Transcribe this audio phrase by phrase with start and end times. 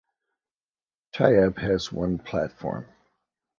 [1.13, 2.87] Tyabb has one platform.